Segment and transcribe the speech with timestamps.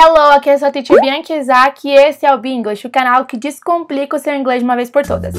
[0.00, 3.24] Hello, aqui é a sua teacher Bianca Isaac e esse é o Binglish, o canal
[3.24, 5.34] que descomplica o seu inglês de uma vez por todas.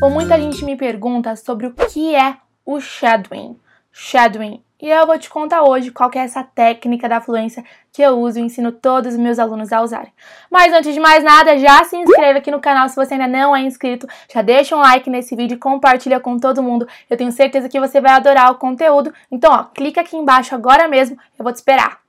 [0.00, 2.34] Bom, muita gente me pergunta sobre o que é
[2.66, 3.56] o shadowing.
[3.92, 4.64] Shadowing.
[4.82, 8.40] E eu vou te contar hoje qual é essa técnica da fluência que eu uso
[8.40, 10.12] e ensino todos os meus alunos a usarem.
[10.50, 13.54] Mas antes de mais nada, já se inscreve aqui no canal se você ainda não
[13.54, 16.88] é inscrito, já deixa um like nesse vídeo e compartilha com todo mundo.
[17.08, 19.14] Eu tenho certeza que você vai adorar o conteúdo.
[19.30, 22.07] Então, ó, clica aqui embaixo agora mesmo, eu vou te esperar.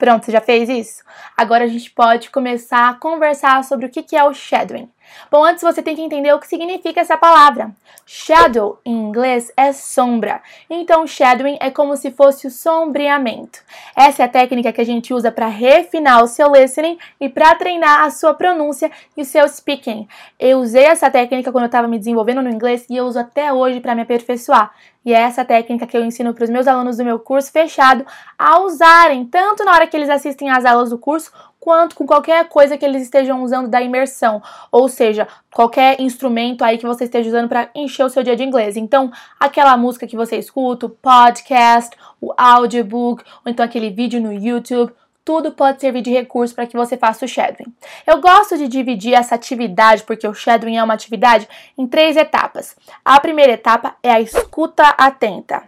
[0.00, 1.04] Pronto, já fez isso?
[1.36, 4.88] Agora a gente pode começar a conversar sobre o que é o shadowing.
[5.30, 7.70] Bom, antes você tem que entender o que significa essa palavra.
[8.06, 10.42] Shadow, em inglês, é sombra.
[10.68, 13.60] Então, shadowing é como se fosse o sombreamento.
[13.94, 17.54] Essa é a técnica que a gente usa para refinar o seu listening e para
[17.54, 20.08] treinar a sua pronúncia e o seu speaking.
[20.38, 23.52] Eu usei essa técnica quando eu estava me desenvolvendo no inglês e eu uso até
[23.52, 24.72] hoje para me aperfeiçoar.
[25.04, 28.04] E é essa técnica que eu ensino para os meus alunos do meu curso fechado
[28.38, 32.48] a usarem, tanto na hora que eles assistem às aulas do curso, quanto com qualquer
[32.48, 37.28] coisa que eles estejam usando da imersão, ou seja, qualquer instrumento aí que você esteja
[37.28, 38.78] usando para encher o seu dia de inglês.
[38.78, 44.32] Então, aquela música que você escuta, o podcast, o audiobook, ou então aquele vídeo no
[44.32, 47.72] YouTube, tudo pode servir de recurso para que você faça o shadowing.
[48.06, 52.74] Eu gosto de dividir essa atividade, porque o shadowing é uma atividade, em três etapas.
[53.04, 55.62] A primeira etapa é a escuta atenta.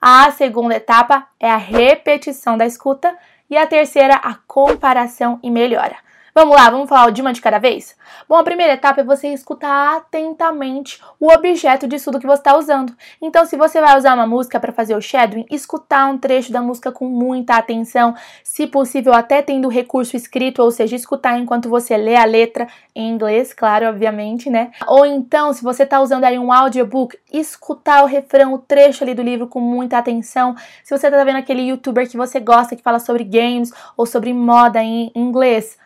[0.00, 3.16] A segunda etapa é a repetição da escuta
[3.52, 5.96] e a terceira, a comparação e melhora.
[6.34, 7.94] Vamos lá, vamos falar de uma de cada vez?
[8.26, 12.56] Bom, a primeira etapa é você escutar atentamente o objeto de estudo que você está
[12.56, 12.96] usando.
[13.20, 16.62] Então, se você vai usar uma música para fazer o shadowing, escutar um trecho da
[16.62, 21.98] música com muita atenção, se possível até tendo recurso escrito, ou seja, escutar enquanto você
[21.98, 24.70] lê a letra em inglês, claro, obviamente, né?
[24.86, 29.12] Ou então, se você está usando aí um audiobook, escutar o refrão, o trecho ali
[29.12, 30.56] do livro com muita atenção.
[30.82, 34.32] Se você está vendo aquele youtuber que você gosta que fala sobre games ou sobre
[34.32, 35.76] moda em inglês,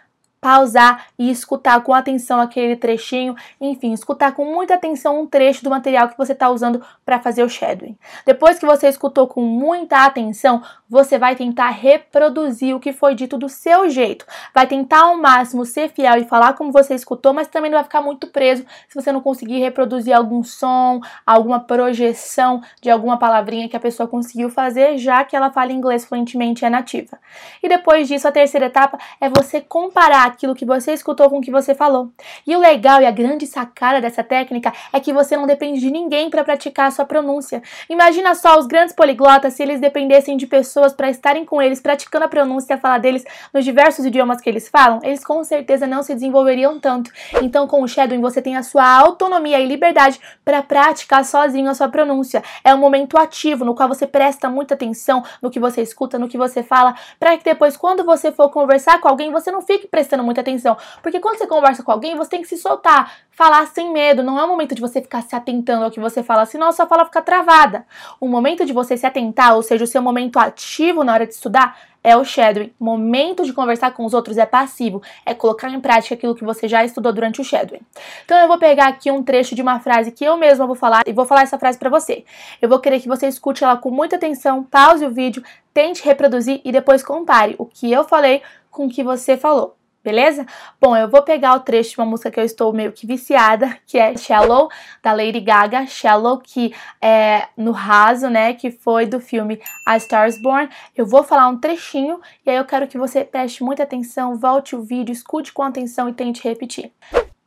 [0.46, 5.70] pausar e escutar com atenção aquele trechinho, enfim, escutar com muita atenção um trecho do
[5.70, 7.98] material que você está usando para fazer o shadowing.
[8.24, 13.36] Depois que você escutou com muita atenção, você vai tentar reproduzir o que foi dito
[13.36, 14.24] do seu jeito.
[14.54, 17.84] Vai tentar ao máximo ser fiel e falar como você escutou, mas também não vai
[17.84, 23.68] ficar muito preso se você não conseguir reproduzir algum som, alguma projeção de alguma palavrinha
[23.68, 27.18] que a pessoa conseguiu fazer, já que ela fala inglês fluentemente e é nativa.
[27.60, 31.40] E depois disso, a terceira etapa é você comparar aquilo que você escutou com o
[31.40, 32.12] que você falou.
[32.46, 35.90] E o legal e a grande sacada dessa técnica é que você não depende de
[35.90, 37.62] ninguém para praticar a sua pronúncia.
[37.88, 42.26] Imagina só os grandes poliglotas se eles dependessem de pessoas para estarem com eles praticando
[42.26, 45.86] a pronúncia e a fala deles nos diversos idiomas que eles falam, eles com certeza
[45.86, 47.10] não se desenvolveriam tanto.
[47.42, 51.74] Então, com o shadowing você tem a sua autonomia e liberdade para praticar sozinho a
[51.74, 52.42] sua pronúncia.
[52.62, 56.28] É um momento ativo no qual você presta muita atenção no que você escuta, no
[56.28, 59.86] que você fala, para que depois quando você for conversar com alguém, você não fique
[59.86, 60.76] prestando muita atenção.
[61.02, 64.22] Porque quando você conversa com alguém, você tem que se soltar, falar sem medo.
[64.22, 66.72] Não é o momento de você ficar se atentando ao que você fala, senão a
[66.72, 67.86] sua fala fica travada.
[68.20, 71.32] O momento de você se atentar, ou seja, o seu momento ativo na hora de
[71.32, 72.72] estudar, é o shadowing.
[72.78, 76.68] Momento de conversar com os outros é passivo, é colocar em prática aquilo que você
[76.68, 77.80] já estudou durante o shadowing.
[78.24, 81.02] Então eu vou pegar aqui um trecho de uma frase que eu mesma vou falar
[81.04, 82.24] e vou falar essa frase para você.
[82.62, 85.42] Eu vou querer que você escute ela com muita atenção, pause o vídeo,
[85.74, 89.76] tente reproduzir e depois compare o que eu falei com o que você falou
[90.06, 90.46] beleza?
[90.80, 93.76] Bom, eu vou pegar o trecho de uma música que eu estou meio que viciada,
[93.84, 94.70] que é Shallow,
[95.02, 96.72] da Lady Gaga, Shallow, que
[97.02, 100.68] é no raso, né, que foi do filme A Star is Born.
[100.96, 104.76] Eu vou falar um trechinho e aí eu quero que você preste muita atenção, volte
[104.76, 106.92] o vídeo, escute com atenção e tente repetir.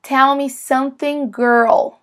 [0.01, 1.93] Tell me something, girl.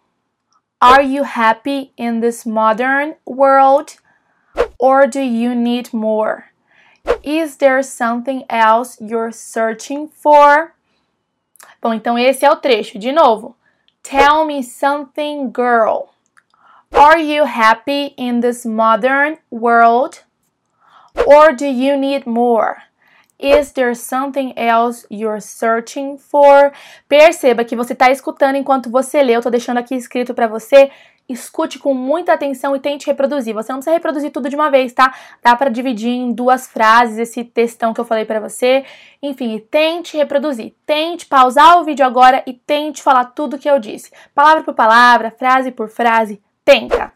[0.81, 3.97] Are you happy in this modern world?
[4.79, 6.45] Or do you need more?
[7.23, 10.73] Is there something else you're searching for?
[11.81, 12.99] Bom, então esse é o trecho.
[12.99, 13.57] De novo.
[14.03, 16.11] Tell me something, girl.
[16.93, 20.23] Are you happy in this modern world?
[21.27, 22.83] Or do you need more?
[23.39, 26.73] Is there something else you're searching for?
[27.09, 29.35] Perceba que você está escutando enquanto você lê.
[29.35, 30.91] Eu estou deixando aqui escrito para você
[31.29, 33.55] escute com muita atenção e tente reproduzir.
[33.55, 35.15] Você não precisa reproduzir tudo de uma vez, tá?
[35.43, 38.85] Dá para dividir em duas frases esse textão que eu falei para você.
[39.23, 40.75] Enfim, tente reproduzir.
[40.85, 44.11] Tente pausar o vídeo agora e tente falar tudo que eu disse.
[44.35, 46.41] Palavra por palavra, frase por frase.
[46.65, 47.13] Tenta.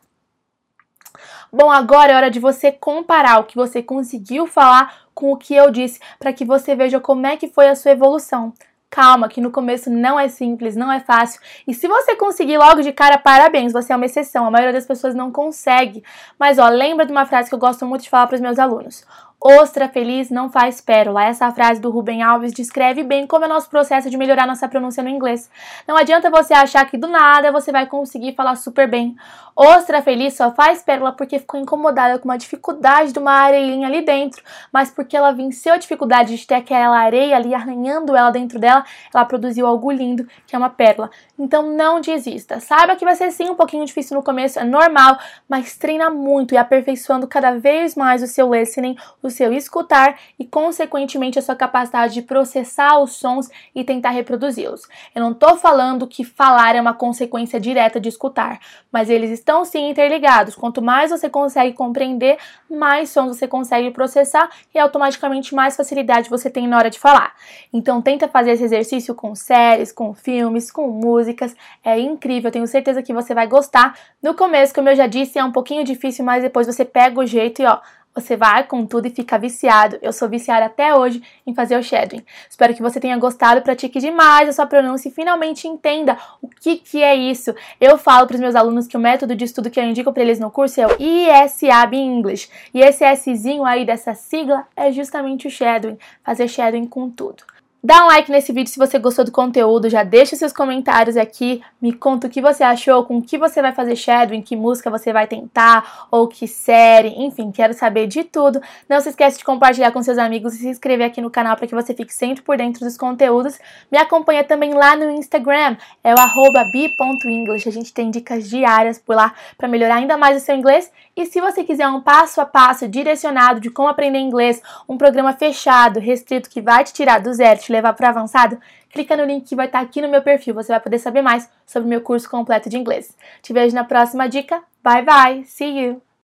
[1.53, 5.53] Bom, agora é hora de você comparar o que você conseguiu falar com o que
[5.53, 8.55] eu disse, para que você veja como é que foi a sua evolução.
[8.91, 11.41] Calma, que no começo não é simples, não é fácil.
[11.65, 14.45] E se você conseguir logo de cara, parabéns, você é uma exceção.
[14.45, 16.03] A maioria das pessoas não consegue.
[16.37, 18.59] Mas ó, lembra de uma frase que eu gosto muito de falar para os meus
[18.59, 19.07] alunos.
[19.43, 21.25] Ostra feliz não faz pérola.
[21.25, 25.03] Essa frase do Ruben Alves descreve bem como é nosso processo de melhorar nossa pronúncia
[25.03, 25.51] no inglês.
[25.89, 29.17] Não adianta você achar que do nada você vai conseguir falar super bem.
[29.57, 34.03] Ostra feliz só faz pérola porque ficou incomodada com uma dificuldade de uma areinha ali
[34.03, 34.43] dentro,
[34.73, 38.85] mas porque ela venceu a dificuldade de ter aquela areia ali arranhando ela dentro dela,
[39.13, 41.11] ela produziu algo lindo, que é uma pérola.
[41.39, 42.61] Então não desista.
[42.61, 46.55] Saiba que vai ser sim um pouquinho difícil no começo, é normal, mas treina muito
[46.55, 51.55] e aperfeiçoando cada vez mais o seu listening, o seu escutar e, consequentemente, a sua
[51.55, 54.83] capacidade de processar os sons e tentar reproduzi-los.
[55.15, 58.59] Eu não estou falando que falar é uma consequência direta de escutar,
[58.93, 60.55] mas eles estão sim interligados.
[60.55, 62.39] Quanto mais você consegue compreender,
[62.69, 67.35] mais sons você consegue processar e automaticamente mais facilidade você tem na hora de falar.
[67.73, 71.55] Então tenta fazer esse exercício com séries, com filmes, com músicas.
[71.85, 73.97] É incrível, tenho certeza que você vai gostar.
[74.23, 77.27] No começo, como eu já disse, é um pouquinho difícil, mas depois você pega o
[77.27, 77.79] jeito e ó,
[78.15, 79.99] você vai com tudo e fica viciado.
[80.03, 82.25] Eu sou viciada até hoje em fazer o shadowing.
[82.49, 86.77] Espero que você tenha gostado, pratique demais a sua pronúncia e finalmente entenda o que,
[86.77, 87.55] que é isso.
[87.81, 90.23] Eu falo para os meus alunos que o método de estudo que eu indico para
[90.23, 92.49] eles no curso é o ISAB English.
[92.75, 97.45] E esse Szinho aí dessa sigla é justamente o shadowing, fazer shadowing com tudo.
[97.83, 101.63] Dá um like nesse vídeo se você gostou do conteúdo, já deixa seus comentários aqui,
[101.81, 105.15] me conta o que você achou, com que você vai fazer shadowing, que música você
[105.15, 108.61] vai tentar, ou que série, enfim, quero saber de tudo.
[108.87, 111.67] Não se esqueça de compartilhar com seus amigos e se inscrever aqui no canal para
[111.67, 113.59] que você fique sempre por dentro dos conteúdos.
[113.91, 119.17] Me acompanha também lá no Instagram, é o arroba a gente tem dicas diárias por
[119.17, 120.93] lá para melhorar ainda mais o seu inglês.
[121.17, 125.33] E se você quiser um passo a passo direcionado de como aprender inglês, um programa
[125.33, 129.25] fechado, restrito, que vai te tirar do zero, te levar para o avançado, clica no
[129.25, 130.55] link que vai estar tá aqui no meu perfil.
[130.55, 133.17] Você vai poder saber mais sobre o meu curso completo de inglês.
[133.41, 134.63] Te vejo na próxima dica.
[134.83, 135.45] Bye bye.
[135.45, 136.10] See you.